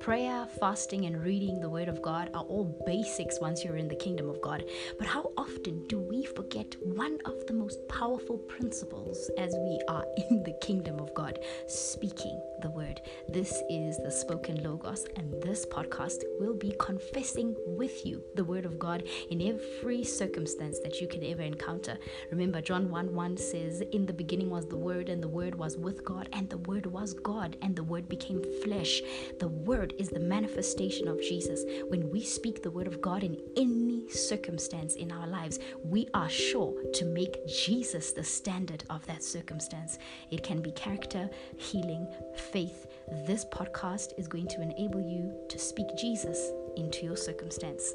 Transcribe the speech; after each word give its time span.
Prayer, 0.00 0.46
fasting, 0.60 1.06
and 1.06 1.22
reading 1.22 1.60
the 1.60 1.68
Word 1.68 1.88
of 1.88 2.00
God 2.00 2.30
are 2.32 2.44
all 2.44 2.64
basics 2.86 3.40
once 3.40 3.64
you're 3.64 3.76
in 3.76 3.88
the 3.88 3.96
kingdom 3.96 4.30
of 4.30 4.40
God. 4.40 4.64
But 4.96 5.08
how 5.08 5.32
often 5.36 5.86
do 5.88 5.98
we 5.98 6.24
forget 6.24 6.76
one 6.80 7.18
of 7.24 7.46
the 7.46 7.52
most 7.52 7.86
powerful 7.88 8.38
principles 8.38 9.30
as 9.36 9.52
we 9.54 9.80
are 9.88 10.04
in 10.30 10.44
the 10.44 10.54
kingdom 10.62 11.00
of 11.00 11.07
This 13.38 13.62
is 13.70 13.96
the 13.98 14.10
Spoken 14.10 14.64
Logos, 14.64 15.06
and 15.14 15.32
this 15.40 15.64
podcast 15.64 16.24
will 16.40 16.54
be 16.54 16.74
confessing 16.80 17.54
with 17.68 18.04
you 18.04 18.20
the 18.34 18.42
Word 18.42 18.64
of 18.64 18.80
God 18.80 19.04
in 19.30 19.40
every 19.40 20.02
circumstance 20.02 20.80
that 20.80 21.00
you 21.00 21.06
can 21.06 21.22
ever 21.22 21.42
encounter. 21.42 21.96
Remember, 22.32 22.60
John 22.60 22.90
1 22.90 23.14
1 23.14 23.36
says, 23.36 23.80
In 23.92 24.06
the 24.06 24.12
beginning 24.12 24.50
was 24.50 24.66
the 24.66 24.76
Word, 24.76 25.08
and 25.08 25.22
the 25.22 25.28
Word 25.28 25.54
was 25.54 25.76
with 25.76 26.04
God, 26.04 26.28
and 26.32 26.50
the 26.50 26.58
Word 26.58 26.86
was 26.86 27.14
God, 27.14 27.56
and 27.62 27.76
the 27.76 27.84
Word 27.84 28.08
became 28.08 28.42
flesh. 28.64 29.02
The 29.38 29.46
Word 29.46 29.94
is 30.00 30.08
the 30.08 30.18
manifestation 30.18 31.06
of 31.06 31.22
Jesus. 31.22 31.64
When 31.90 32.10
we 32.10 32.24
speak 32.24 32.64
the 32.64 32.72
Word 32.72 32.88
of 32.88 33.00
God 33.00 33.22
in 33.22 33.40
any 33.56 34.10
circumstance 34.10 34.96
in 34.96 35.12
our 35.12 35.28
lives, 35.28 35.60
we 35.84 36.08
are 36.12 36.28
sure 36.28 36.74
to 36.92 37.04
make 37.04 37.46
Jesus 37.46 38.10
the 38.10 38.24
standard 38.24 38.82
of 38.90 39.06
that 39.06 39.22
circumstance. 39.22 39.96
It 40.32 40.42
can 40.42 40.60
be 40.60 40.72
character, 40.72 41.30
healing, 41.56 42.08
faith. 42.34 42.88
This 43.10 43.44
podcast 43.46 44.12
is 44.18 44.28
going 44.28 44.48
to 44.48 44.60
enable 44.60 45.00
you 45.00 45.32
to 45.48 45.58
speak 45.58 45.86
Jesus 45.96 46.52
into 46.76 47.06
your 47.06 47.16
circumstance. 47.16 47.94